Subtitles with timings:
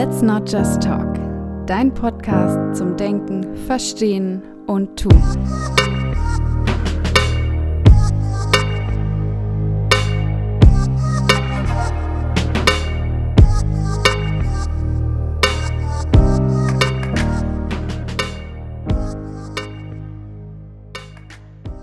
[0.00, 1.18] Let's Not Just Talk.
[1.66, 5.10] Dein Podcast zum Denken, Verstehen und Tun.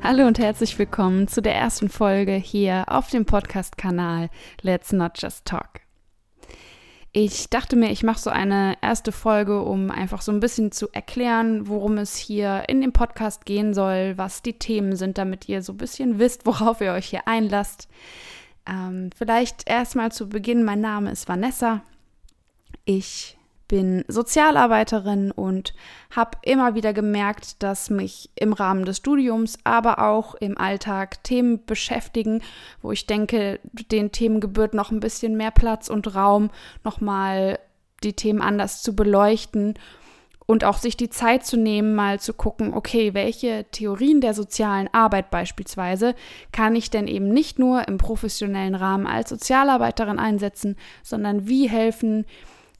[0.00, 4.30] Hallo und herzlich willkommen zu der ersten Folge hier auf dem Podcast-Kanal
[4.62, 5.85] Let's Not Just Talk.
[7.18, 10.90] Ich dachte mir, ich mache so eine erste Folge, um einfach so ein bisschen zu
[10.92, 15.62] erklären, worum es hier in dem Podcast gehen soll, was die Themen sind, damit ihr
[15.62, 17.88] so ein bisschen wisst, worauf ihr euch hier einlasst.
[18.66, 21.82] Ähm, vielleicht erstmal zu Beginn, mein Name ist Vanessa.
[22.84, 23.35] Ich
[23.68, 25.74] bin Sozialarbeiterin und
[26.14, 31.64] habe immer wieder gemerkt, dass mich im Rahmen des Studiums, aber auch im Alltag Themen
[31.64, 32.42] beschäftigen,
[32.82, 33.60] wo ich denke,
[33.90, 36.50] den Themen gebührt noch ein bisschen mehr Platz und Raum,
[36.84, 37.58] nochmal
[38.02, 39.74] die Themen anders zu beleuchten
[40.46, 44.88] und auch sich die Zeit zu nehmen, mal zu gucken, okay, welche Theorien der sozialen
[44.92, 46.14] Arbeit beispielsweise
[46.52, 52.26] kann ich denn eben nicht nur im professionellen Rahmen als Sozialarbeiterin einsetzen, sondern wie helfen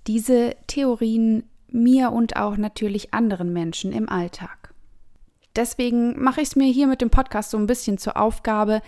[0.06, 4.72] diese Theorien mir und auch natürlich anderen Menschen im Alltag.
[5.56, 8.82] Deswegen mache ich es mir hier mit dem Podcast so ein bisschen zur Aufgabe,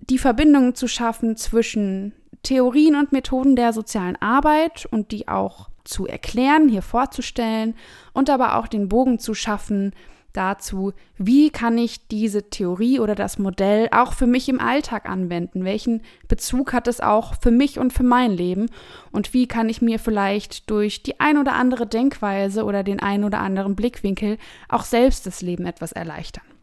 [0.00, 6.06] die Verbindung zu schaffen zwischen Theorien und Methoden der sozialen Arbeit und die auch zu
[6.06, 7.74] erklären, hier vorzustellen
[8.12, 9.92] und aber auch den Bogen zu schaffen
[10.36, 15.64] dazu, wie kann ich diese Theorie oder das Modell auch für mich im Alltag anwenden?
[15.64, 18.66] Welchen Bezug hat es auch für mich und für mein Leben?
[19.12, 23.24] Und wie kann ich mir vielleicht durch die ein oder andere Denkweise oder den ein
[23.24, 26.55] oder anderen Blickwinkel auch selbst das Leben etwas erleichtern?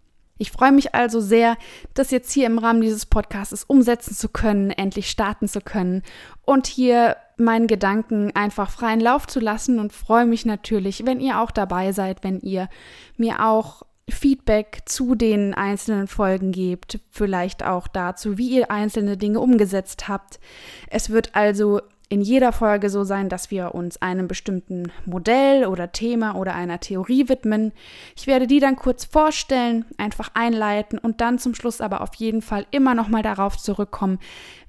[0.44, 1.56] Ich freue mich also sehr,
[1.94, 6.04] das jetzt hier im Rahmen dieses Podcasts umsetzen zu können, endlich starten zu können
[6.44, 11.40] und hier meinen Gedanken einfach freien Lauf zu lassen und freue mich natürlich, wenn ihr
[11.40, 12.68] auch dabei seid, wenn ihr
[13.16, 19.40] mir auch Feedback zu den einzelnen Folgen gebt, vielleicht auch dazu, wie ihr einzelne Dinge
[19.40, 20.42] umgesetzt habt.
[20.90, 21.80] Es wird also
[22.14, 26.80] in jeder Folge so sein, dass wir uns einem bestimmten Modell oder Thema oder einer
[26.80, 27.72] Theorie widmen.
[28.16, 32.44] Ich werde die dann kurz vorstellen, einfach einleiten und dann zum Schluss aber auf jeden
[32.44, 34.20] Fall immer noch mal darauf zurückkommen,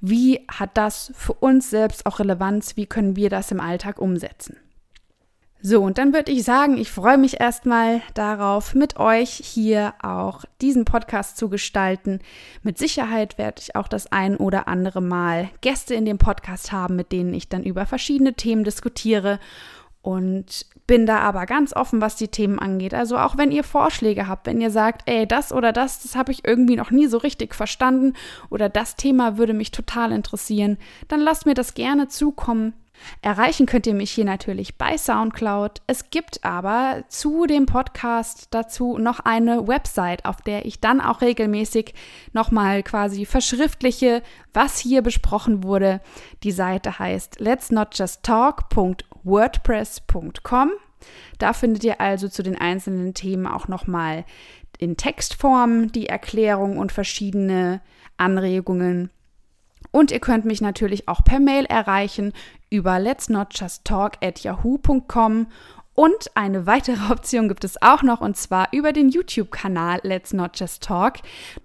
[0.00, 4.56] wie hat das für uns selbst auch Relevanz, wie können wir das im Alltag umsetzen.
[5.66, 10.44] So, und dann würde ich sagen, ich freue mich erstmal darauf, mit euch hier auch
[10.60, 12.20] diesen Podcast zu gestalten.
[12.62, 16.96] Mit Sicherheit werde ich auch das ein oder andere Mal Gäste in dem Podcast haben,
[16.96, 19.40] mit denen ich dann über verschiedene Themen diskutiere
[20.02, 22.92] und bin da aber ganz offen, was die Themen angeht.
[22.92, 26.30] Also auch wenn ihr Vorschläge habt, wenn ihr sagt, ey, das oder das, das habe
[26.30, 28.12] ich irgendwie noch nie so richtig verstanden
[28.50, 30.76] oder das Thema würde mich total interessieren,
[31.08, 32.74] dann lasst mir das gerne zukommen.
[33.22, 35.82] Erreichen könnt ihr mich hier natürlich bei SoundCloud.
[35.86, 41.20] Es gibt aber zu dem Podcast dazu noch eine Website, auf der ich dann auch
[41.20, 41.94] regelmäßig
[42.32, 44.22] nochmal quasi verschriftliche,
[44.52, 46.00] was hier besprochen wurde.
[46.42, 50.70] Die Seite heißt let's not just talk.wordpress.com.
[51.38, 54.24] Da findet ihr also zu den einzelnen Themen auch nochmal
[54.78, 57.82] in Textform die Erklärung und verschiedene
[58.16, 59.10] Anregungen.
[59.94, 62.32] Und ihr könnt mich natürlich auch per Mail erreichen
[62.68, 65.46] über let's not just talk at yahoo.com.
[65.94, 70.58] Und eine weitere Option gibt es auch noch, und zwar über den YouTube-Kanal Let's Not
[70.58, 71.18] Just Talk.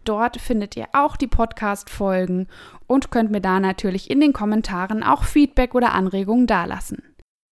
[0.04, 2.46] Dort findet ihr auch die Podcast-Folgen
[2.86, 7.09] und könnt mir da natürlich in den Kommentaren auch Feedback oder Anregungen dalassen.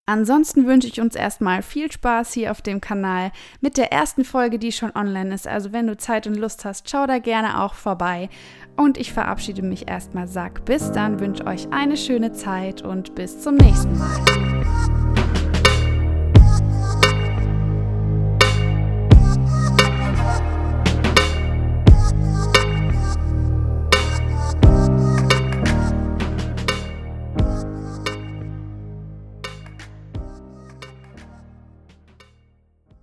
[0.07, 3.33] Ansonsten wünsche ich uns erstmal viel Spaß hier auf dem Kanal
[3.63, 5.49] mit der ersten Folge, die schon online ist.
[5.49, 8.29] Also wenn du Zeit und Lust hast, schau da gerne auch vorbei.
[8.77, 13.41] Und ich verabschiede mich erstmal, sag bis dann, wünsche euch eine schöne Zeit und bis
[13.41, 15.14] zum nächsten Mal.